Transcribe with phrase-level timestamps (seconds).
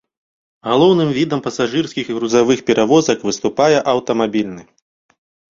[0.69, 4.63] Галоўным відам пасажырскіх і грузавых перавозак выступае аўтамабільны.